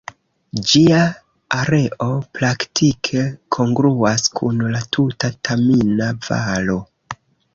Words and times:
Ĝia 0.69 1.01
areo 1.57 2.05
praktike 2.37 3.25
kongruas 3.57 4.25
kun 4.39 4.65
la 4.77 4.81
tuta 4.97 5.31
Tamina-Valo. 5.49 6.79